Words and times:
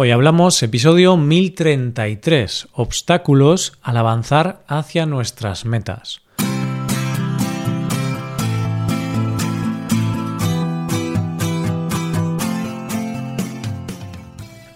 Hoy 0.00 0.12
hablamos 0.12 0.62
episodio 0.62 1.16
1033, 1.16 2.68
obstáculos 2.72 3.76
al 3.82 3.96
avanzar 3.96 4.62
hacia 4.68 5.06
nuestras 5.06 5.64
metas. 5.64 6.20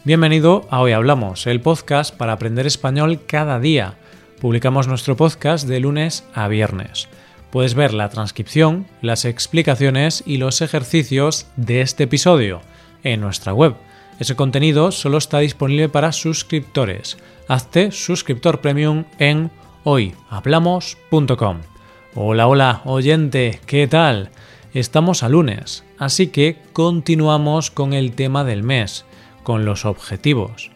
Bienvenido 0.03 0.67
a 0.71 0.81
Hoy 0.81 0.91
Hablamos, 0.91 1.47
el 1.47 1.61
podcast 1.61 2.13
para 2.17 2.33
aprender 2.33 2.67
español 2.67 3.21
cada 3.25 3.61
día. 3.61 3.95
Publicamos 4.41 4.89
nuestro 4.89 5.17
podcast 5.17 5.69
de 5.69 5.79
lunes 5.79 6.25
a 6.35 6.49
viernes. 6.49 7.07
Puedes 7.53 7.75
ver 7.75 7.95
la 7.95 8.09
transcripción, 8.09 8.89
las 9.03 9.25
explicaciones 9.25 10.25
y 10.27 10.39
los 10.39 10.63
ejercicios 10.63 11.47
de 11.55 11.81
este 11.81 12.03
episodio 12.03 12.61
en 13.05 13.21
nuestra 13.21 13.55
web 13.55 13.77
ese 14.23 14.37
contenido 14.37 14.93
solo 14.93 15.19
está 15.19 15.41
disponible 15.41 15.89
para 15.89 16.13
suscriptores. 16.13 17.19
Hazte 17.49 17.91
suscriptor 17.91 18.61
premium 18.61 19.05
en 19.19 19.51
hoyhablamos.com. 19.83 21.59
Hola, 22.15 22.47
hola, 22.47 22.83
oyente, 22.85 23.59
¿qué 23.67 23.89
tal? 23.89 24.31
Estamos 24.75 25.25
a 25.25 25.29
lunes, 25.29 25.85
así 25.99 26.29
que 26.29 26.57
continuamos 26.73 27.73
con 27.73 27.95
el 27.95 28.13
tema 28.13 28.45
del 28.45 28.63
mes, 28.63 29.05
con 29.43 29.65
los 29.65 29.85
objetivos. 29.85 30.71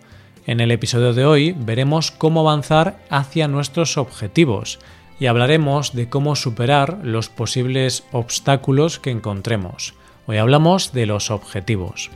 En 0.44 0.58
el 0.58 0.72
episodio 0.72 1.12
de 1.12 1.24
hoy 1.24 1.54
veremos 1.56 2.10
cómo 2.10 2.40
avanzar 2.40 2.98
hacia 3.10 3.46
nuestros 3.46 3.96
objetivos 3.96 4.80
y 5.20 5.26
hablaremos 5.26 5.94
de 5.94 6.08
cómo 6.08 6.34
superar 6.34 6.98
los 7.04 7.28
posibles 7.28 8.02
obstáculos 8.10 8.98
que 8.98 9.12
encontremos. 9.12 9.94
Hoy 10.26 10.38
hablamos 10.38 10.92
de 10.92 11.06
los 11.06 11.30
objetivos. 11.30 12.10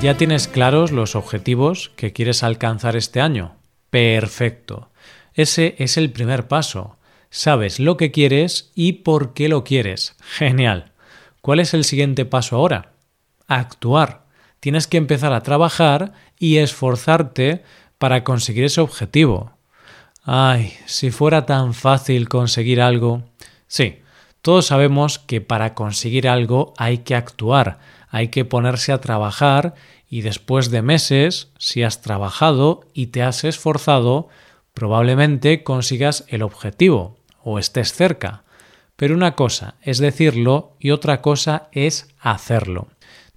¿Ya 0.00 0.16
tienes 0.16 0.46
claros 0.46 0.92
los 0.92 1.16
objetivos 1.16 1.90
que 1.96 2.12
quieres 2.12 2.44
alcanzar 2.44 2.94
este 2.94 3.20
año? 3.20 3.56
Perfecto. 3.90 4.90
Ese 5.34 5.74
es 5.78 5.96
el 5.96 6.12
primer 6.12 6.46
paso. 6.46 6.96
Sabes 7.30 7.80
lo 7.80 7.96
que 7.96 8.12
quieres 8.12 8.70
y 8.76 8.92
por 8.92 9.34
qué 9.34 9.48
lo 9.48 9.64
quieres. 9.64 10.14
Genial. 10.20 10.92
¿Cuál 11.40 11.58
es 11.58 11.74
el 11.74 11.82
siguiente 11.82 12.24
paso 12.24 12.54
ahora? 12.54 12.92
Actuar. 13.48 14.26
Tienes 14.60 14.86
que 14.86 14.98
empezar 14.98 15.32
a 15.32 15.42
trabajar 15.42 16.12
y 16.38 16.58
esforzarte 16.58 17.64
para 17.98 18.22
conseguir 18.22 18.64
ese 18.64 18.80
objetivo. 18.80 19.52
Ay, 20.22 20.74
si 20.86 21.10
fuera 21.10 21.44
tan 21.44 21.74
fácil 21.74 22.28
conseguir 22.28 22.80
algo. 22.80 23.24
Sí, 23.66 23.98
todos 24.42 24.66
sabemos 24.66 25.18
que 25.18 25.40
para 25.40 25.74
conseguir 25.74 26.28
algo 26.28 26.72
hay 26.76 26.98
que 26.98 27.14
actuar, 27.14 27.78
hay 28.10 28.28
que 28.28 28.44
ponerse 28.44 28.92
a 28.92 29.00
trabajar 29.00 29.74
y 30.08 30.22
después 30.22 30.70
de 30.70 30.82
meses, 30.82 31.52
si 31.58 31.82
has 31.82 32.00
trabajado 32.00 32.86
y 32.94 33.08
te 33.08 33.22
has 33.22 33.44
esforzado, 33.44 34.28
probablemente 34.72 35.62
consigas 35.62 36.24
el 36.28 36.42
objetivo 36.42 37.18
o 37.42 37.58
estés 37.58 37.92
cerca. 37.92 38.44
Pero 38.96 39.14
una 39.14 39.34
cosa 39.34 39.74
es 39.82 39.98
decirlo 39.98 40.76
y 40.78 40.90
otra 40.90 41.20
cosa 41.20 41.68
es 41.72 42.08
hacerlo. 42.20 42.88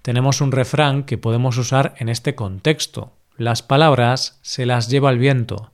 Tenemos 0.01 0.41
un 0.41 0.51
refrán 0.51 1.03
que 1.03 1.17
podemos 1.17 1.57
usar 1.57 1.93
en 1.97 2.09
este 2.09 2.35
contexto. 2.35 3.11
Las 3.37 3.61
palabras 3.61 4.39
se 4.41 4.65
las 4.65 4.89
lleva 4.89 5.09
el 5.11 5.19
viento. 5.19 5.71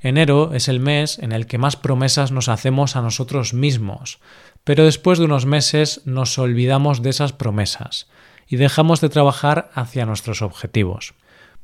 Enero 0.00 0.52
es 0.52 0.68
el 0.68 0.80
mes 0.80 1.18
en 1.18 1.32
el 1.32 1.46
que 1.46 1.58
más 1.58 1.76
promesas 1.76 2.30
nos 2.30 2.48
hacemos 2.48 2.94
a 2.94 3.00
nosotros 3.00 3.54
mismos, 3.54 4.20
pero 4.64 4.84
después 4.84 5.18
de 5.18 5.26
unos 5.26 5.46
meses 5.46 6.00
nos 6.04 6.38
olvidamos 6.38 7.02
de 7.02 7.10
esas 7.10 7.32
promesas 7.32 8.08
y 8.48 8.56
dejamos 8.56 9.00
de 9.00 9.10
trabajar 9.10 9.70
hacia 9.74 10.06
nuestros 10.06 10.42
objetivos. 10.42 11.14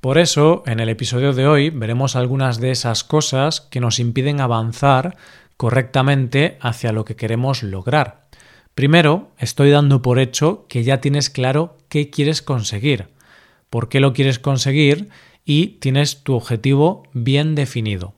Por 0.01 0.17
eso, 0.17 0.63
en 0.67 0.81
el 0.81 0.89
episodio 0.89 1.35
de 1.35 1.47
hoy 1.47 1.71
veremos 1.71 2.17
algunas 2.17 2.59
de 2.59 2.71
esas 2.71 3.05
cosas 3.05 3.61
que 3.61 3.81
nos 3.81 3.99
impiden 3.99 4.41
avanzar 4.41 5.17
correctamente 5.59 6.57
hacia 6.61 6.93
lo 6.93 7.05
que 7.05 7.17
queremos 7.17 7.63
lograr. 7.63 8.29
Primero, 8.75 9.31
estoy 9.37 9.71
dando 9.71 10.01
por 10.01 10.19
hecho 10.19 10.65
que 10.69 10.85
ya 10.85 11.03
tienes 11.03 11.29
claro 11.29 11.77
qué 11.91 12.09
quieres 12.09 12.41
conseguir, 12.41 13.09
por 13.69 13.91
qué 13.91 14.01
lo 14.01 14.15
quieres 14.15 14.39
conseguir 14.39 15.11
y 15.45 15.79
tienes 15.81 16.23
tu 16.23 16.35
objetivo 16.35 17.03
bien 17.13 17.55
definido. 17.55 18.15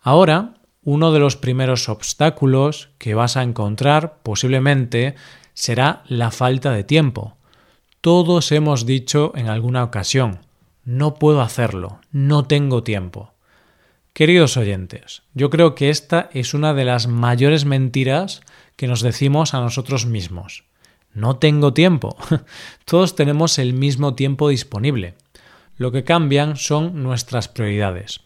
Ahora, 0.00 0.53
uno 0.84 1.12
de 1.12 1.18
los 1.18 1.36
primeros 1.36 1.88
obstáculos 1.88 2.90
que 2.98 3.14
vas 3.14 3.36
a 3.36 3.42
encontrar 3.42 4.18
posiblemente 4.22 5.14
será 5.54 6.02
la 6.06 6.30
falta 6.30 6.72
de 6.72 6.84
tiempo. 6.84 7.36
Todos 8.00 8.52
hemos 8.52 8.84
dicho 8.84 9.32
en 9.34 9.48
alguna 9.48 9.82
ocasión, 9.82 10.40
no 10.84 11.14
puedo 11.14 11.40
hacerlo, 11.40 12.00
no 12.12 12.44
tengo 12.44 12.82
tiempo. 12.82 13.32
Queridos 14.12 14.56
oyentes, 14.56 15.22
yo 15.32 15.50
creo 15.50 15.74
que 15.74 15.90
esta 15.90 16.28
es 16.32 16.54
una 16.54 16.74
de 16.74 16.84
las 16.84 17.08
mayores 17.08 17.64
mentiras 17.64 18.42
que 18.76 18.86
nos 18.86 19.00
decimos 19.00 19.54
a 19.54 19.60
nosotros 19.60 20.06
mismos. 20.06 20.64
No 21.14 21.36
tengo 21.36 21.72
tiempo. 21.72 22.16
Todos 22.84 23.16
tenemos 23.16 23.58
el 23.58 23.72
mismo 23.72 24.14
tiempo 24.14 24.48
disponible. 24.48 25.14
Lo 25.76 25.90
que 25.90 26.04
cambian 26.04 26.56
son 26.56 27.02
nuestras 27.02 27.48
prioridades. 27.48 28.20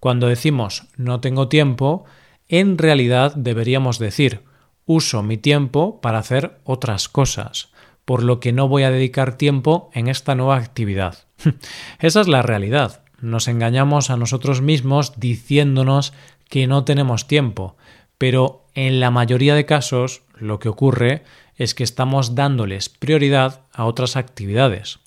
Cuando 0.00 0.28
decimos 0.28 0.88
no 0.96 1.20
tengo 1.20 1.48
tiempo, 1.48 2.04
en 2.48 2.78
realidad 2.78 3.34
deberíamos 3.34 3.98
decir 3.98 4.42
uso 4.86 5.22
mi 5.22 5.38
tiempo 5.38 6.00
para 6.00 6.18
hacer 6.18 6.60
otras 6.64 7.08
cosas 7.08 7.70
por 8.04 8.22
lo 8.22 8.40
que 8.40 8.52
no 8.52 8.68
voy 8.68 8.82
a 8.82 8.90
dedicar 8.90 9.36
tiempo 9.36 9.90
en 9.94 10.08
esta 10.08 10.34
nueva 10.34 10.56
actividad. 10.56 11.24
Esa 11.98 12.20
es 12.20 12.28
la 12.28 12.42
realidad. 12.42 13.02
Nos 13.20 13.48
engañamos 13.48 14.10
a 14.10 14.16
nosotros 14.16 14.60
mismos 14.60 15.18
diciéndonos 15.18 16.12
que 16.48 16.66
no 16.66 16.84
tenemos 16.84 17.26
tiempo, 17.26 17.76
pero 18.18 18.66
en 18.74 19.00
la 19.00 19.10
mayoría 19.10 19.54
de 19.54 19.64
casos 19.64 20.22
lo 20.38 20.58
que 20.58 20.68
ocurre 20.68 21.22
es 21.56 21.74
que 21.74 21.84
estamos 21.84 22.34
dándoles 22.34 22.88
prioridad 22.88 23.62
a 23.72 23.86
otras 23.86 24.16
actividades. 24.16 24.98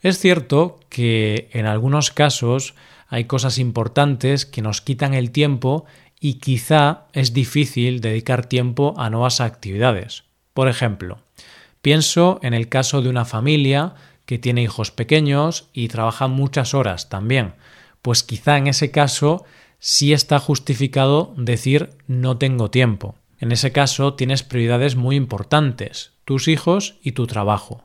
Es 0.00 0.18
cierto 0.18 0.80
que 0.88 1.50
en 1.52 1.66
algunos 1.66 2.10
casos 2.10 2.74
hay 3.10 3.24
cosas 3.24 3.58
importantes 3.58 4.46
que 4.46 4.62
nos 4.62 4.80
quitan 4.80 5.12
el 5.12 5.30
tiempo 5.30 5.84
y 6.18 6.34
quizá 6.34 7.08
es 7.12 7.34
difícil 7.34 8.00
dedicar 8.00 8.46
tiempo 8.46 8.94
a 8.96 9.10
nuevas 9.10 9.42
actividades. 9.42 10.24
Por 10.54 10.68
ejemplo, 10.68 11.18
Pienso 11.82 12.40
en 12.42 12.52
el 12.52 12.68
caso 12.68 13.00
de 13.00 13.08
una 13.08 13.24
familia 13.24 13.94
que 14.26 14.38
tiene 14.38 14.62
hijos 14.62 14.90
pequeños 14.90 15.68
y 15.72 15.88
trabaja 15.88 16.28
muchas 16.28 16.74
horas 16.74 17.08
también, 17.08 17.54
pues 18.02 18.22
quizá 18.22 18.58
en 18.58 18.66
ese 18.66 18.90
caso 18.90 19.44
sí 19.78 20.12
está 20.12 20.38
justificado 20.38 21.34
decir 21.36 21.90
no 22.06 22.36
tengo 22.36 22.70
tiempo. 22.70 23.16
En 23.38 23.50
ese 23.50 23.72
caso 23.72 24.14
tienes 24.14 24.42
prioridades 24.42 24.94
muy 24.94 25.16
importantes, 25.16 26.12
tus 26.26 26.48
hijos 26.48 26.96
y 27.02 27.12
tu 27.12 27.26
trabajo. 27.26 27.82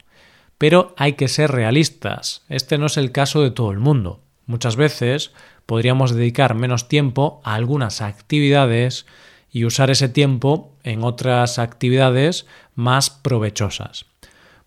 Pero 0.57 0.93
hay 0.97 1.13
que 1.13 1.29
ser 1.29 1.51
realistas, 1.51 2.43
este 2.49 2.77
no 2.77 2.87
es 2.87 2.97
el 2.97 3.13
caso 3.13 3.41
de 3.41 3.51
todo 3.51 3.71
el 3.71 3.79
mundo. 3.79 4.21
Muchas 4.45 4.75
veces 4.75 5.31
podríamos 5.66 6.13
dedicar 6.13 6.56
menos 6.56 6.88
tiempo 6.88 7.41
a 7.44 7.56
algunas 7.56 8.01
actividades 8.01 9.06
y 9.51 9.66
usar 9.66 9.89
ese 9.89 10.09
tiempo 10.09 10.75
en 10.83 11.03
otras 11.03 11.59
actividades 11.59 12.45
más 12.75 13.09
provechosas. 13.09 14.05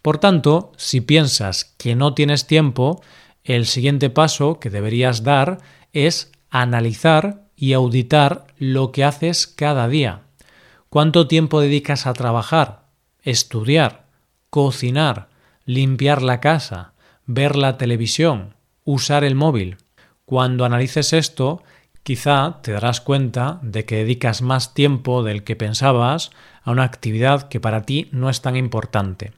Por 0.03 0.19
tanto, 0.19 0.73
si 0.77 1.01
piensas 1.01 1.75
que 1.77 1.95
no 1.95 2.15
tienes 2.15 2.47
tiempo, 2.47 3.03
el 3.45 3.67
siguiente 3.67 4.11
paso 4.11 4.59
que 4.61 4.71
deberías 4.71 5.23
dar 5.23 5.59
es 5.93 6.33
analizar 6.51 7.45
y 7.57 7.73
auditar 7.73 8.47
lo 8.59 8.93
que 8.93 9.05
haces 9.05 9.47
cada 9.47 9.89
día. 9.89 10.23
¿Cuánto 10.89 11.29
tiempo 11.29 11.61
dedicas 11.61 12.07
a 12.07 12.15
trabajar, 12.15 12.85
estudiar, 13.23 14.07
cocinar, 14.49 15.29
limpiar 15.67 16.23
la 16.23 16.41
casa, 16.41 16.93
ver 17.27 17.57
la 17.57 17.77
televisión, 17.77 18.55
usar 18.93 19.25
el 19.25 19.35
móvil? 19.35 19.77
Cuando 20.25 20.65
analices 20.65 21.13
esto, 21.13 21.63
Quizá 22.09 22.63
te 22.63 22.73
darás 22.73 23.03
cuenta 23.03 23.59
de 23.61 23.85
que 23.85 23.97
dedicas 23.97 24.41
más 24.41 24.73
tiempo 24.73 25.23
del 25.23 25.45
que 25.45 25.57
pensabas 25.57 26.31
a 26.63 26.71
una 26.71 26.85
actividad 26.85 27.49
que 27.49 27.61
para 27.61 27.83
ti 27.83 28.09
no 28.13 28.31
es 28.31 28.41
tan 28.41 28.57
importante. 28.57 29.33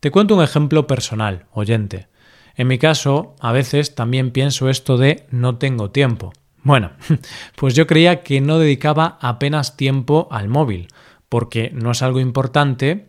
Te 0.00 0.10
cuento 0.10 0.34
un 0.34 0.42
ejemplo 0.42 0.86
personal, 0.86 1.44
oyente. 1.52 2.08
En 2.54 2.68
mi 2.68 2.78
caso, 2.78 3.36
a 3.38 3.52
veces 3.52 3.94
también 3.94 4.30
pienso 4.30 4.70
esto 4.70 4.96
de 4.96 5.26
no 5.30 5.58
tengo 5.58 5.90
tiempo. 5.90 6.32
Bueno, 6.62 6.92
pues 7.54 7.74
yo 7.74 7.86
creía 7.86 8.22
que 8.22 8.40
no 8.40 8.58
dedicaba 8.58 9.18
apenas 9.20 9.76
tiempo 9.76 10.26
al 10.30 10.48
móvil, 10.48 10.88
porque 11.28 11.70
no 11.74 11.90
es 11.90 12.00
algo 12.00 12.20
importante, 12.20 13.08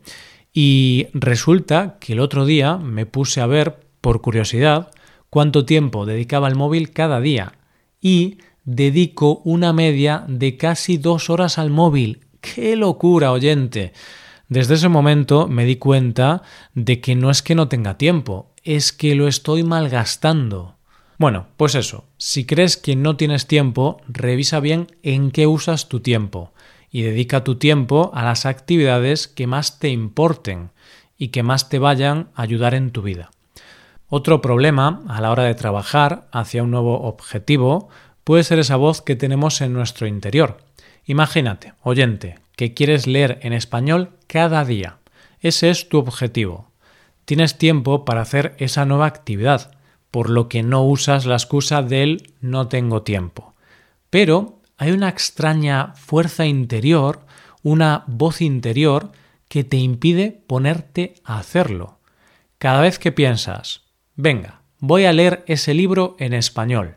y 0.52 1.08
resulta 1.14 1.96
que 2.02 2.12
el 2.12 2.20
otro 2.20 2.46
día 2.46 2.76
me 2.76 3.06
puse 3.06 3.40
a 3.40 3.46
ver, 3.46 3.80
por 4.02 4.20
curiosidad, 4.20 4.92
cuánto 5.30 5.66
tiempo 5.66 6.06
dedicaba 6.06 6.48
al 6.48 6.56
móvil 6.56 6.92
cada 6.92 7.20
día, 7.20 7.54
y 8.02 8.38
dedico 8.64 9.42
una 9.44 9.74
media 9.74 10.26
de 10.28 10.58
casi 10.58 10.98
dos 10.98 11.30
horas 11.30 11.58
al 11.58 11.70
móvil. 11.70 12.26
¡Qué 12.42 12.76
locura, 12.76 13.32
oyente! 13.32 13.94
Desde 14.50 14.76
ese 14.76 14.88
momento 14.88 15.48
me 15.48 15.66
di 15.66 15.76
cuenta 15.76 16.42
de 16.74 17.02
que 17.02 17.16
no 17.16 17.30
es 17.30 17.42
que 17.42 17.56
no 17.56 17.68
tenga 17.68 17.98
tiempo, 17.98 18.54
es 18.64 18.94
que 18.94 19.16
lo 19.16 19.28
estoy 19.28 19.64
malgastando. 19.64 20.76
Bueno, 21.18 21.48
pues 21.58 21.76
eso, 21.76 22.06
si 22.18 22.46
crees 22.46 22.78
que 22.78 22.96
no 22.96 23.18
tienes 23.18 23.48
tiempo, 23.48 24.02
revisa 24.08 24.60
bien 24.60 24.88
en 25.02 25.32
qué 25.32 25.48
usas 25.48 25.90
tu 25.90 26.00
tiempo 26.00 26.54
y 26.92 27.02
dedica 27.02 27.44
tu 27.44 27.56
tiempo 27.56 28.12
a 28.14 28.24
las 28.24 28.46
actividades 28.46 29.28
que 29.28 29.48
más 29.48 29.80
te 29.80 29.90
importen 29.90 30.72
y 31.18 31.30
que 31.30 31.44
más 31.44 31.70
te 31.70 31.80
vayan 31.80 32.30
a 32.36 32.44
ayudar 32.44 32.74
en 32.74 32.92
tu 32.92 33.02
vida. 33.02 33.32
Otro 34.10 34.42
problema 34.42 35.02
a 35.10 35.20
la 35.20 35.32
hora 35.32 35.44
de 35.44 35.56
trabajar 35.56 36.28
hacia 36.32 36.64
un 36.64 36.72
nuevo 36.72 37.02
objetivo 37.02 37.90
puede 38.24 38.44
ser 38.44 38.58
esa 38.60 38.78
voz 38.78 39.02
que 39.02 39.18
tenemos 39.18 39.60
en 39.60 39.74
nuestro 39.74 40.08
interior. 40.08 40.60
Imagínate, 41.06 41.74
oyente, 41.84 42.40
que 42.56 42.74
quieres 42.74 43.06
leer 43.06 43.40
en 43.42 43.52
español 43.52 44.12
cada 44.28 44.64
día. 44.64 44.98
Ese 45.42 45.70
es 45.70 45.90
tu 45.90 45.98
objetivo. 45.98 46.72
Tienes 47.26 47.58
tiempo 47.58 48.06
para 48.06 48.22
hacer 48.22 48.56
esa 48.60 48.86
nueva 48.86 49.08
actividad, 49.08 49.72
por 50.10 50.30
lo 50.30 50.48
que 50.48 50.64
no 50.64 50.84
usas 50.84 51.26
la 51.26 51.36
excusa 51.36 51.82
del 51.82 52.32
no 52.40 52.70
tengo 52.70 53.02
tiempo. 53.02 53.56
Pero 54.10 54.62
hay 54.78 54.92
una 54.92 55.10
extraña 55.10 55.94
fuerza 55.96 56.46
interior, 56.46 57.26
una 57.62 58.06
voz 58.08 58.40
interior 58.40 59.12
que 59.50 59.66
te 59.66 59.76
impide 59.76 60.32
ponerte 60.48 61.16
a 61.26 61.40
hacerlo. 61.40 62.00
Cada 62.58 62.80
vez 62.82 63.00
que 63.00 63.12
piensas, 63.12 63.87
Venga, 64.20 64.62
voy 64.80 65.06
a 65.06 65.14
leer 65.14 65.44
ese 65.46 65.76
libro 65.76 66.16
en 66.18 66.34
español. 66.34 66.96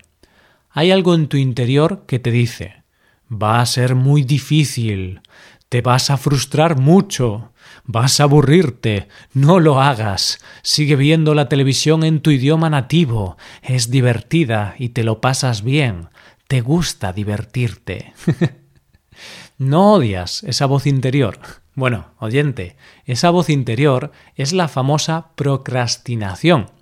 Hay 0.70 0.90
algo 0.90 1.14
en 1.14 1.28
tu 1.28 1.36
interior 1.36 2.04
que 2.06 2.18
te 2.18 2.30
dice, 2.30 2.82
va 3.30 3.60
a 3.60 3.66
ser 3.66 3.94
muy 3.94 4.22
difícil, 4.22 5.20
te 5.68 5.82
vas 5.82 6.08
a 6.08 6.16
frustrar 6.16 6.80
mucho, 6.80 7.52
vas 7.84 8.20
a 8.20 8.22
aburrirte, 8.22 9.08
no 9.34 9.60
lo 9.60 9.82
hagas, 9.82 10.38
sigue 10.62 10.96
viendo 10.96 11.34
la 11.34 11.50
televisión 11.50 12.04
en 12.04 12.20
tu 12.20 12.30
idioma 12.30 12.70
nativo, 12.70 13.36
es 13.60 13.90
divertida 13.90 14.74
y 14.78 14.88
te 14.88 15.04
lo 15.04 15.20
pasas 15.20 15.62
bien, 15.62 16.08
te 16.48 16.62
gusta 16.62 17.12
divertirte. 17.12 18.14
no 19.58 19.92
odias 19.92 20.42
esa 20.44 20.64
voz 20.64 20.86
interior. 20.86 21.38
Bueno, 21.74 22.14
oyente, 22.18 22.76
esa 23.04 23.28
voz 23.28 23.50
interior 23.50 24.10
es 24.36 24.54
la 24.54 24.68
famosa 24.68 25.32
procrastinación 25.34 26.79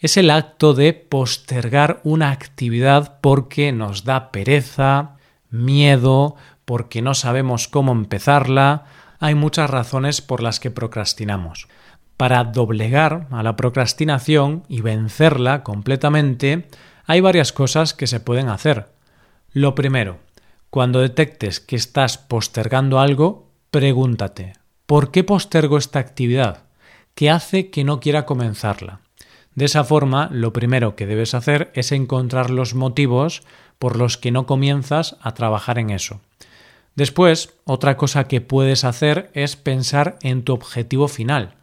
es 0.00 0.16
el 0.16 0.30
acto 0.30 0.74
de 0.74 0.92
postergar 0.92 2.00
una 2.04 2.30
actividad 2.30 3.18
porque 3.20 3.72
nos 3.72 4.04
da 4.04 4.30
pereza, 4.30 5.16
miedo, 5.50 6.36
porque 6.64 7.02
no 7.02 7.14
sabemos 7.14 7.66
cómo 7.66 7.92
empezarla. 7.92 8.84
Hay 9.18 9.34
muchas 9.34 9.68
razones 9.68 10.20
por 10.20 10.42
las 10.42 10.60
que 10.60 10.70
procrastinamos. 10.70 11.66
Para 12.16 12.44
doblegar 12.44 13.26
a 13.30 13.42
la 13.42 13.56
procrastinación 13.56 14.64
y 14.68 14.82
vencerla 14.82 15.62
completamente, 15.62 16.68
hay 17.04 17.20
varias 17.20 17.52
cosas 17.52 17.94
que 17.94 18.06
se 18.06 18.20
pueden 18.20 18.48
hacer. 18.48 18.92
Lo 19.52 19.74
primero, 19.74 20.18
cuando 20.70 21.00
detectes 21.00 21.58
que 21.58 21.76
estás 21.76 22.18
postergando 22.18 23.00
algo, 23.00 23.50
pregúntate, 23.70 24.52
¿por 24.86 25.10
qué 25.10 25.24
postergo 25.24 25.78
esta 25.78 25.98
actividad? 25.98 26.64
¿Qué 27.14 27.30
hace 27.30 27.70
que 27.70 27.82
no 27.82 27.98
quiera 27.98 28.26
comenzarla? 28.26 29.00
De 29.54 29.64
esa 29.64 29.84
forma, 29.84 30.28
lo 30.32 30.52
primero 30.52 30.94
que 30.96 31.06
debes 31.06 31.34
hacer 31.34 31.70
es 31.74 31.92
encontrar 31.92 32.50
los 32.50 32.74
motivos 32.74 33.42
por 33.78 33.96
los 33.96 34.16
que 34.16 34.30
no 34.30 34.46
comienzas 34.46 35.16
a 35.20 35.34
trabajar 35.34 35.78
en 35.78 35.90
eso. 35.90 36.20
Después, 36.94 37.54
otra 37.64 37.96
cosa 37.96 38.24
que 38.24 38.40
puedes 38.40 38.84
hacer 38.84 39.30
es 39.34 39.56
pensar 39.56 40.18
en 40.22 40.42
tu 40.42 40.52
objetivo 40.52 41.06
final. 41.06 41.54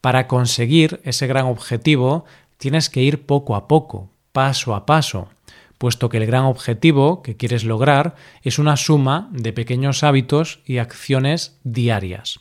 Para 0.00 0.26
conseguir 0.26 1.00
ese 1.04 1.26
gran 1.26 1.46
objetivo, 1.46 2.24
tienes 2.56 2.88
que 2.88 3.02
ir 3.02 3.26
poco 3.26 3.56
a 3.56 3.68
poco, 3.68 4.08
paso 4.32 4.74
a 4.74 4.86
paso, 4.86 5.28
puesto 5.76 6.08
que 6.08 6.18
el 6.18 6.26
gran 6.26 6.44
objetivo 6.44 7.22
que 7.22 7.36
quieres 7.36 7.64
lograr 7.64 8.14
es 8.42 8.58
una 8.58 8.76
suma 8.76 9.28
de 9.32 9.52
pequeños 9.52 10.02
hábitos 10.02 10.60
y 10.64 10.78
acciones 10.78 11.58
diarias. 11.64 12.40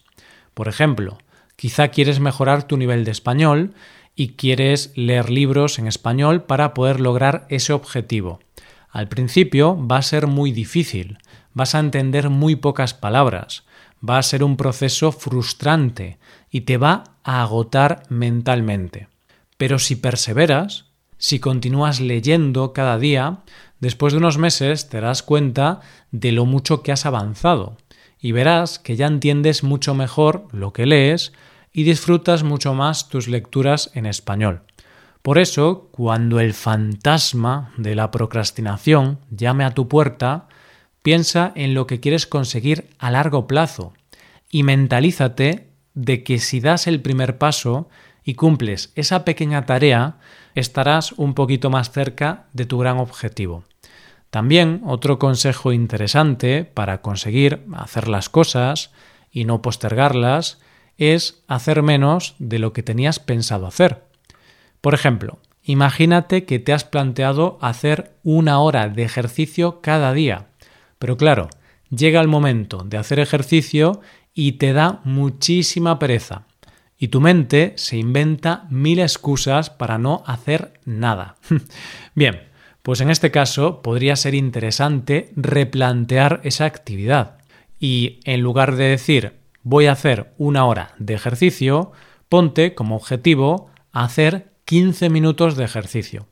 Por 0.54 0.68
ejemplo, 0.68 1.18
quizá 1.56 1.88
quieres 1.90 2.20
mejorar 2.20 2.64
tu 2.64 2.78
nivel 2.78 3.06
de 3.06 3.12
español 3.12 3.74
y 4.19 4.33
quieres 4.33 4.92
leer 4.95 5.30
libros 5.30 5.80
en 5.80 5.88
español 5.88 6.44
para 6.44 6.74
poder 6.74 7.00
lograr 7.00 7.45
ese 7.48 7.71
objetivo. 7.71 8.42
Al 8.89 9.07
principio 9.07 9.77
va 9.88 9.95
a 9.95 10.01
ser 10.01 10.27
muy 10.27 10.51
difícil, 10.51 11.19
vas 11.54 11.74
a 11.74 11.80
entender 11.80 12.30
muy 12.30 12.57
pocas 12.57 12.94
palabras, 12.94 13.63
va 14.07 14.18
a 14.18 14.24
ser 14.24 14.44
un 14.44 14.57
proceso 14.57 15.13
frustrante 15.13 16.18
y 16.51 16.62
te 16.62 16.75
va 16.75 17.16
a 17.24 17.42
agotar 17.42 18.04
mentalmente. 18.10 19.07
Pero 19.56 19.80
si 19.80 19.95
perseveras, 19.95 20.88
si 21.18 21.39
continúas 21.39 22.01
leyendo 22.01 22.74
cada 22.74 22.98
día, 22.98 23.38
después 23.80 24.12
de 24.12 24.19
unos 24.19 24.38
meses 24.38 24.89
te 24.89 25.00
darás 25.00 25.24
cuenta 25.24 25.80
de 26.12 26.33
lo 26.33 26.45
mucho 26.45 26.83
que 26.83 26.92
has 26.92 27.06
avanzado 27.06 27.77
y 28.19 28.33
verás 28.33 28.80
que 28.80 28.98
ya 28.98 29.07
entiendes 29.07 29.63
mucho 29.63 29.95
mejor 29.95 30.50
lo 30.51 30.74
que 30.74 30.86
lees, 30.86 31.31
y 31.71 31.83
disfrutas 31.83 32.44
mucho 32.44 32.74
más 32.74 33.10
tus 33.10 33.27
lecturas 33.27 33.92
en 33.94 34.06
español. 34.06 34.63
Por 35.21 35.38
eso, 35.38 35.89
cuando 35.92 36.39
el 36.39 36.54
fantasma 36.54 37.71
de 37.77 37.95
la 37.95 38.10
procrastinación 38.12 39.19
llame 39.30 39.66
a 39.66 39.74
tu 39.74 39.88
puerta, 39.88 40.48
piensa 41.01 41.51
en 41.56 41.74
lo 41.74 41.88
que 41.88 42.00
quieres 42.00 42.25
conseguir 42.25 42.89
a 43.00 43.12
largo 43.12 43.48
plazo 43.48 43.94
y 44.50 44.63
mentalízate 44.63 45.68
de 45.94 46.24
que 46.24 46.39
si 46.39 46.60
das 46.60 46.88
el 46.88 47.01
primer 47.01 47.38
paso 47.38 47.89
y 48.24 48.36
cumples 48.36 48.92
esa 48.95 49.25
pequeña 49.25 49.66
tarea, 49.66 50.18
estarás 50.56 51.12
un 51.13 51.33
poquito 51.33 51.69
más 51.69 51.92
cerca 51.92 52.48
de 52.54 52.66
tu 52.66 52.77
gran 52.77 52.98
objetivo. 52.98 53.63
También 54.30 54.81
otro 54.86 55.19
consejo 55.19 55.74
interesante 55.74 56.63
para 56.63 57.01
conseguir 57.01 57.66
hacer 57.74 58.07
las 58.07 58.30
cosas 58.30 58.92
y 59.31 59.45
no 59.45 59.62
postergarlas 59.62 60.60
es 61.00 61.44
hacer 61.48 61.81
menos 61.81 62.36
de 62.38 62.60
lo 62.60 62.74
que 62.74 62.84
tenías 62.84 63.19
pensado 63.19 63.66
hacer. 63.66 64.04
Por 64.81 64.94
ejemplo, 64.94 65.40
imagínate 65.63 66.46
que 66.46 66.60
te 66.60 66.74
has 66.74 66.84
planteado 66.84 67.57
hacer 67.62 68.12
una 68.24 68.60
hora 68.60 68.90
de 68.90 69.04
ejercicio 69.04 69.81
cada 69.81 70.13
día, 70.13 70.48
pero 71.00 71.18
claro, 71.18 71.50
llega 71.90 72.22
el 72.22 72.28
momento 72.28 72.84
de 72.84 72.98
hacer 72.98 73.19
ejercicio 73.19 74.01
y 74.34 74.54
te 74.54 74.74
da 74.74 75.00
muchísima 75.06 75.98
pereza. 75.98 76.44
Y 76.98 77.07
tu 77.07 77.22
mente 77.22 77.74
se 77.78 77.98
inventa 77.98 78.66
mil 78.69 79.00
excusas 79.00 79.69
para 79.69 79.97
no 79.97 80.21
hacer 80.26 80.74
nada. 80.83 81.38
Bien, 82.14 82.42
pues 82.83 83.00
en 83.00 83.09
este 83.09 83.31
caso 83.31 83.81
podría 83.81 84.18
ser 84.18 84.35
interesante 84.35 85.31
replantear 85.38 86.42
esa 86.44 86.66
actividad. 86.66 87.38
Y 87.80 88.19
en 88.26 88.42
lugar 88.42 88.76
de 88.76 88.85
decir 88.85 89.39
voy 89.63 89.87
a 89.87 89.94
hacer 89.94 90.33
una 90.37 90.66
hora 90.66 90.94
de 90.97 91.13
ejercicio, 91.13 91.92
ponte 92.28 92.75
como 92.75 92.95
objetivo 92.95 93.69
hacer 93.92 94.51
15 94.66 95.09
minutos 95.09 95.56
de 95.56 95.66
ejercicio. 95.66 96.28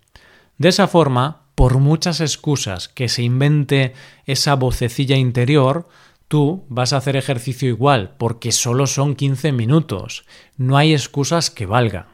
De 0.58 0.70
esa 0.70 0.88
forma, 0.88 1.48
por 1.56 1.80
muchas 1.80 2.22
excusas 2.22 2.88
que 2.88 3.10
se 3.10 3.24
invente 3.24 3.94
esa 4.26 4.56
vocecilla 4.56 5.16
interior, 5.16 5.88
tú 6.28 6.66
vas 6.70 6.94
a 6.94 6.98
hacer 6.98 7.16
ejercicio 7.16 7.68
igual, 7.68 8.16
porque 8.18 8.52
solo 8.52 8.86
son 8.86 9.16
15 9.16 9.52
minutos. 9.52 10.26
No 10.56 10.78
hay 10.78 10.94
excusas 10.94 11.50
que 11.50 11.66
valgan. 11.66 12.06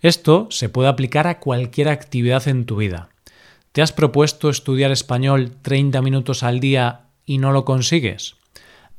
Esto 0.00 0.48
se 0.50 0.70
puede 0.70 0.88
aplicar 0.88 1.26
a 1.26 1.40
cualquier 1.40 1.88
actividad 1.88 2.48
en 2.48 2.64
tu 2.64 2.76
vida. 2.76 3.10
¿Te 3.72 3.82
has 3.82 3.92
propuesto 3.92 4.48
estudiar 4.48 4.90
español 4.90 5.52
30 5.62 6.00
minutos 6.00 6.42
al 6.42 6.58
día 6.58 7.02
y 7.26 7.38
no 7.38 7.52
lo 7.52 7.64
consigues? 7.64 8.39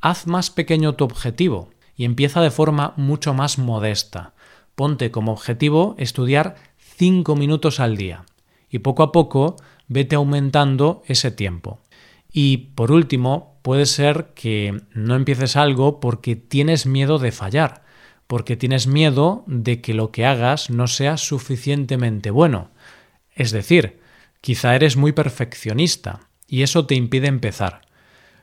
Haz 0.02 0.28
más 0.28 0.50
pequeño 0.50 0.96
tu 0.96 1.06
objetivo 1.06 1.70
y 1.96 2.06
empieza 2.06 2.42
de 2.42 2.52
forma 2.52 2.94
mucho 2.98 3.34
más 3.34 3.58
modesta. 3.58 4.34
Ponte 4.76 5.12
como 5.12 5.32
objetivo 5.32 5.96
estudiar 5.98 6.56
5 6.98 7.36
minutos 7.36 7.80
al 7.80 7.98
día 7.98 8.26
y 8.70 8.80
poco 8.80 9.04
a 9.04 9.12
poco 9.12 9.58
vete 9.88 10.16
aumentando 10.16 11.04
ese 11.06 11.32
tiempo. 11.32 11.80
Y 12.32 12.58
por 12.76 12.92
último, 12.92 13.60
puede 13.62 13.86
ser 13.86 14.32
que 14.34 14.82
no 14.94 15.16
empieces 15.16 15.56
algo 15.56 16.00
porque 16.00 16.36
tienes 16.36 16.86
miedo 16.86 17.20
de 17.20 17.32
fallar, 17.32 17.84
porque 18.28 18.56
tienes 18.56 18.88
miedo 18.88 19.44
de 19.46 19.82
que 19.82 19.94
lo 19.94 20.12
que 20.12 20.26
hagas 20.26 20.70
no 20.70 20.88
sea 20.88 21.18
suficientemente 21.18 22.32
bueno. 22.32 22.72
Es 23.36 23.52
decir, 23.52 24.00
quizá 24.40 24.76
eres 24.76 24.96
muy 24.96 25.12
perfeccionista 25.12 26.22
y 26.48 26.62
eso 26.62 26.86
te 26.86 26.96
impide 26.96 27.28
empezar. 27.28 27.82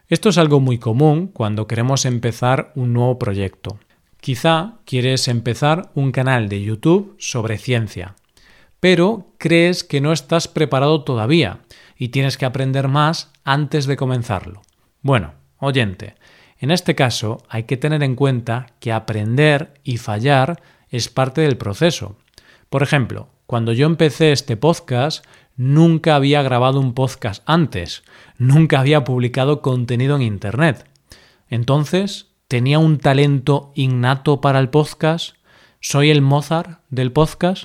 Esto 0.09 0.31
es 0.31 0.39
algo 0.39 0.59
muy 0.59 0.79
común 0.79 1.27
cuando 1.27 1.67
queremos 1.67 2.07
empezar 2.07 2.73
un 2.75 2.95
nuevo 2.95 3.19
proyecto. 3.19 3.79
Quizá 4.23 4.79
quieres 4.87 5.29
empezar 5.29 5.91
un 5.95 6.13
canal 6.13 6.49
de 6.49 6.63
YouTube 6.63 7.15
sobre 7.19 7.59
ciencia, 7.59 8.17
pero 8.81 9.35
crees 9.37 9.85
que 9.85 10.01
no 10.01 10.15
estás 10.15 10.49
preparado 10.49 11.05
todavía 11.05 11.61
y 11.99 12.09
tienes 12.09 12.39
que 12.39 12.47
aprender 12.47 12.89
más 12.89 13.33
antes 13.45 13.85
de 13.85 13.97
comenzarlo. 13.97 14.63
Bueno, 15.03 15.35
oyente, 15.59 16.15
En 16.61 16.71
este 16.71 16.95
caso 16.95 17.39
hay 17.49 17.65
que 17.65 17.77
tener 17.77 18.03
en 18.03 18.17
cuenta 18.17 18.67
que 18.81 18.93
aprender 18.93 19.75
y 19.85 19.99
fallar 19.99 20.61
es 20.89 21.09
parte 21.09 21.43
del 21.43 21.57
proceso. 21.59 22.17
Por 22.71 22.83
ejemplo, 22.83 23.29
cuando 23.47 23.73
yo 23.73 23.87
empecé 23.87 24.33
este 24.33 24.57
podcast, 24.57 25.25
nunca 25.59 26.15
había 26.15 26.41
grabado 26.41 26.81
un 26.81 26.95
podcast 26.95 27.43
antes, 27.45 28.05
nunca 28.39 28.81
había 28.81 29.05
publicado 29.05 29.61
contenido 29.61 30.17
en 30.17 30.23
Internet. 30.23 30.87
Entonces, 31.51 32.29
¿tenía 32.47 32.79
un 32.79 32.99
talento 32.99 33.73
innato 33.75 34.41
para 34.41 34.61
el 34.61 34.71
podcast? 34.71 35.35
¿Soy 35.81 36.11
el 36.11 36.23
Mozart 36.23 36.81
del 36.91 37.13
podcast? 37.13 37.65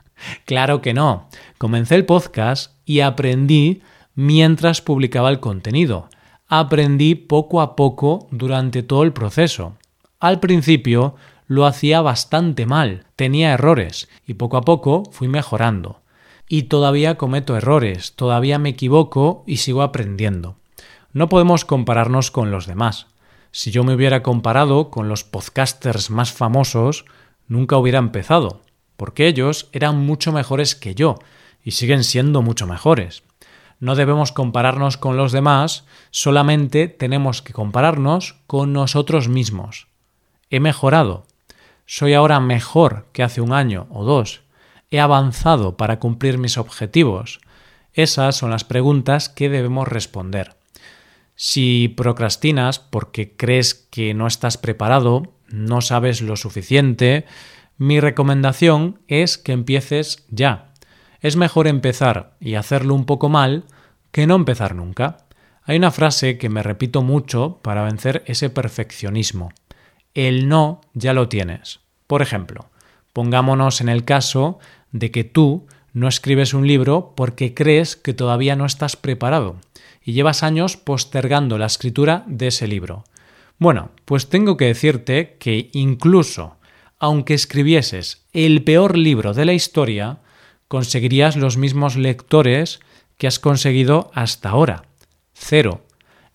claro 0.46 0.80
que 0.80 0.94
no. 0.94 1.28
Comencé 1.58 1.94
el 1.96 2.06
podcast 2.06 2.72
y 2.86 3.00
aprendí 3.00 3.82
mientras 4.14 4.80
publicaba 4.80 5.28
el 5.28 5.38
contenido. 5.38 6.08
Aprendí 6.48 7.14
poco 7.14 7.60
a 7.60 7.76
poco 7.76 8.26
durante 8.30 8.82
todo 8.82 9.02
el 9.02 9.12
proceso. 9.12 9.76
Al 10.18 10.40
principio 10.40 11.14
lo 11.46 11.66
hacía 11.66 12.00
bastante 12.00 12.64
mal, 12.64 13.04
tenía 13.16 13.52
errores 13.52 14.08
y 14.26 14.34
poco 14.34 14.56
a 14.56 14.62
poco 14.62 15.02
fui 15.10 15.28
mejorando. 15.28 16.03
Y 16.48 16.64
todavía 16.64 17.16
cometo 17.16 17.56
errores, 17.56 18.14
todavía 18.14 18.58
me 18.58 18.70
equivoco 18.70 19.44
y 19.46 19.58
sigo 19.58 19.82
aprendiendo. 19.82 20.56
No 21.12 21.28
podemos 21.28 21.64
compararnos 21.64 22.30
con 22.30 22.50
los 22.50 22.66
demás. 22.66 23.06
Si 23.50 23.70
yo 23.70 23.84
me 23.84 23.94
hubiera 23.94 24.22
comparado 24.22 24.90
con 24.90 25.08
los 25.08 25.24
podcasters 25.24 26.10
más 26.10 26.32
famosos, 26.32 27.04
nunca 27.46 27.76
hubiera 27.76 27.98
empezado, 27.98 28.62
porque 28.96 29.26
ellos 29.26 29.68
eran 29.72 29.98
mucho 29.98 30.32
mejores 30.32 30.74
que 30.74 30.94
yo 30.94 31.18
y 31.62 31.70
siguen 31.70 32.04
siendo 32.04 32.42
mucho 32.42 32.66
mejores. 32.66 33.22
No 33.80 33.94
debemos 33.94 34.32
compararnos 34.32 34.96
con 34.96 35.16
los 35.16 35.32
demás, 35.32 35.84
solamente 36.10 36.88
tenemos 36.88 37.42
que 37.42 37.52
compararnos 37.52 38.36
con 38.46 38.72
nosotros 38.72 39.28
mismos. 39.28 39.88
He 40.50 40.60
mejorado, 40.60 41.26
¿Soy 41.86 42.14
ahora 42.14 42.40
mejor 42.40 43.08
que 43.12 43.22
hace 43.22 43.42
un 43.42 43.52
año 43.52 43.86
o 43.90 44.04
dos? 44.04 44.43
¿He 44.94 45.00
avanzado 45.00 45.76
para 45.76 45.98
cumplir 45.98 46.38
mis 46.38 46.56
objetivos? 46.56 47.40
Esas 47.94 48.36
son 48.36 48.50
las 48.50 48.62
preguntas 48.62 49.28
que 49.28 49.48
debemos 49.48 49.88
responder. 49.88 50.54
Si 51.34 51.88
procrastinas 51.88 52.78
porque 52.78 53.36
crees 53.36 53.74
que 53.74 54.14
no 54.14 54.28
estás 54.28 54.56
preparado, 54.56 55.34
no 55.48 55.80
sabes 55.80 56.22
lo 56.22 56.36
suficiente, 56.36 57.24
mi 57.76 57.98
recomendación 57.98 59.00
es 59.08 59.36
que 59.36 59.50
empieces 59.50 60.26
ya. 60.30 60.70
Es 61.18 61.34
mejor 61.34 61.66
empezar 61.66 62.36
y 62.38 62.54
hacerlo 62.54 62.94
un 62.94 63.04
poco 63.04 63.28
mal 63.28 63.64
que 64.12 64.28
no 64.28 64.36
empezar 64.36 64.76
nunca. 64.76 65.26
Hay 65.64 65.76
una 65.76 65.90
frase 65.90 66.38
que 66.38 66.48
me 66.48 66.62
repito 66.62 67.02
mucho 67.02 67.58
para 67.64 67.82
vencer 67.82 68.22
ese 68.26 68.48
perfeccionismo 68.48 69.50
el 70.14 70.48
no 70.48 70.82
ya 70.92 71.14
lo 71.14 71.28
tienes. 71.28 71.80
Por 72.06 72.22
ejemplo, 72.22 72.70
pongámonos 73.12 73.80
en 73.80 73.88
el 73.88 74.04
caso 74.04 74.60
de 74.94 75.10
que 75.10 75.24
tú 75.24 75.66
no 75.92 76.08
escribes 76.08 76.54
un 76.54 76.66
libro 76.66 77.12
porque 77.16 77.52
crees 77.52 77.96
que 77.96 78.14
todavía 78.14 78.54
no 78.54 78.64
estás 78.64 78.96
preparado 78.96 79.56
y 80.02 80.12
llevas 80.12 80.42
años 80.42 80.76
postergando 80.76 81.58
la 81.58 81.66
escritura 81.66 82.22
de 82.26 82.46
ese 82.46 82.68
libro. 82.68 83.04
Bueno, 83.58 83.90
pues 84.04 84.28
tengo 84.28 84.56
que 84.56 84.66
decirte 84.66 85.36
que 85.38 85.68
incluso 85.72 86.56
aunque 87.00 87.34
escribieses 87.34 88.24
el 88.32 88.62
peor 88.62 88.96
libro 88.96 89.34
de 89.34 89.44
la 89.44 89.52
historia, 89.52 90.20
conseguirías 90.68 91.36
los 91.36 91.56
mismos 91.56 91.96
lectores 91.96 92.80
que 93.18 93.26
has 93.26 93.38
conseguido 93.38 94.10
hasta 94.14 94.50
ahora. 94.50 94.84
Cero. 95.34 95.84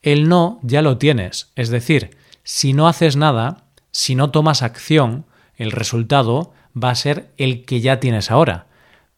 El 0.01 0.29
no 0.29 0.59
ya 0.61 0.81
lo 0.81 0.97
tienes, 0.97 1.51
es 1.55 1.69
decir, 1.69 2.17
si 2.43 2.73
no 2.73 2.87
haces 2.87 3.15
nada, 3.15 3.65
si 3.91 4.15
no 4.15 4.31
tomas 4.31 4.61
acción, 4.61 5.25
el 5.55 5.71
resultado 5.71 6.53
va 6.81 6.91
a 6.91 6.95
ser 6.95 7.31
el 7.37 7.65
que 7.65 7.81
ya 7.81 7.99
tienes 7.99 8.31
ahora. 8.31 8.67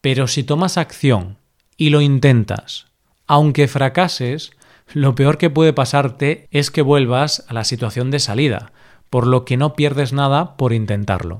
Pero 0.00 0.26
si 0.26 0.42
tomas 0.42 0.78
acción 0.78 1.38
y 1.76 1.90
lo 1.90 2.00
intentas, 2.00 2.86
aunque 3.26 3.68
fracases, 3.68 4.52
lo 4.92 5.14
peor 5.14 5.38
que 5.38 5.50
puede 5.50 5.72
pasarte 5.72 6.48
es 6.50 6.70
que 6.70 6.82
vuelvas 6.82 7.44
a 7.48 7.54
la 7.54 7.64
situación 7.64 8.10
de 8.10 8.18
salida, 8.18 8.72
por 9.10 9.26
lo 9.26 9.44
que 9.44 9.56
no 9.56 9.74
pierdes 9.74 10.12
nada 10.12 10.56
por 10.56 10.72
intentarlo. 10.72 11.38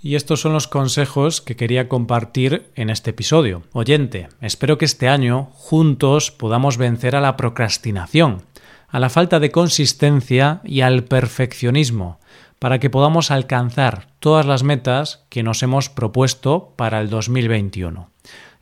Y 0.00 0.16
estos 0.16 0.40
son 0.40 0.52
los 0.52 0.66
consejos 0.66 1.40
que 1.40 1.54
quería 1.54 1.88
compartir 1.88 2.70
en 2.74 2.90
este 2.90 3.10
episodio. 3.10 3.62
Oyente, 3.72 4.28
espero 4.40 4.76
que 4.76 4.84
este 4.84 5.08
año 5.08 5.50
juntos 5.52 6.32
podamos 6.32 6.76
vencer 6.76 7.14
a 7.14 7.20
la 7.20 7.36
procrastinación, 7.36 8.42
a 8.88 8.98
la 8.98 9.10
falta 9.10 9.38
de 9.38 9.52
consistencia 9.52 10.60
y 10.64 10.80
al 10.80 11.04
perfeccionismo, 11.04 12.18
para 12.62 12.78
que 12.78 12.90
podamos 12.90 13.32
alcanzar 13.32 14.06
todas 14.20 14.46
las 14.46 14.62
metas 14.62 15.24
que 15.30 15.42
nos 15.42 15.64
hemos 15.64 15.88
propuesto 15.88 16.74
para 16.76 17.00
el 17.00 17.10
2021. 17.10 18.08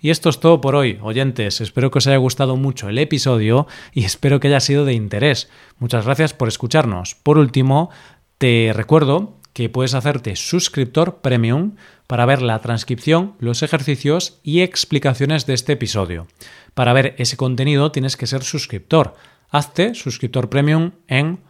Y 0.00 0.09
esto 0.09 0.30
es 0.30 0.40
todo 0.40 0.62
por 0.62 0.75
hoy, 0.75 0.99
oyentes. 1.02 1.61
Espero 1.61 1.90
que 1.90 1.99
os 1.99 2.07
haya 2.07 2.16
gustado 2.16 2.57
mucho 2.57 2.88
el 2.88 2.97
episodio 2.97 3.66
y 3.92 4.04
espero 4.04 4.40
que 4.40 4.49
haya 4.49 4.61
sido 4.61 4.87
de 4.87 4.95
interés. 4.95 5.50
Muchas 5.78 6.07
gracias 6.07 6.33
por 6.33 6.49
escucharnos. 6.49 7.14
Por 7.14 7.37
último, 7.37 7.90
te 8.38 8.73
recuerdo 8.75 9.37
que 9.52 9.69
puedes 9.69 9.92
hacerte 9.92 10.35
suscriptor 10.35 11.21
premium 11.21 11.75
para 12.07 12.25
ver 12.25 12.40
la 12.40 12.59
transcripción, 12.61 13.35
los 13.38 13.62
ejercicios 13.62 14.40
y 14.42 14.62
explicaciones 14.62 15.45
de 15.45 15.52
este 15.52 15.75
episodio. 15.75 16.26
Para 16.73 16.95
ver 16.95 17.14
ese 17.19 17.37
contenido 17.37 17.92
tienes 17.92 18.16
que 18.16 18.26
ser 18.26 18.45
suscriptor. 18.45 19.14
Hazte 19.50 19.95
suscriptor 19.95 20.49
premium 20.49 20.92
en 21.07 21.50